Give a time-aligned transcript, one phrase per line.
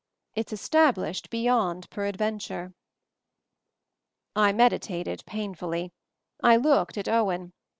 [0.33, 2.73] It's established beyond peradven ture."
[4.35, 5.93] I meditated, painfully.
[6.41, 7.53] I looked at Owen.